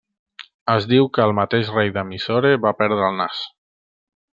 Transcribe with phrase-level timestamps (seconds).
[0.75, 3.49] Es diu que el mateix rei de Mysore va perdre el nas.